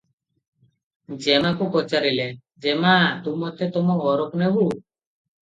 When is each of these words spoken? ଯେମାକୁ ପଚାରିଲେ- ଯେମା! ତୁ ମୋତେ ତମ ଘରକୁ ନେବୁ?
ଯେମାକୁ 1.25 1.67
ପଚାରିଲେ- 1.75 2.65
ଯେମା! 2.67 2.95
ତୁ 3.27 3.35
ମୋତେ 3.45 3.71
ତମ 3.77 4.01
ଘରକୁ 4.09 4.43
ନେବୁ? 4.45 4.67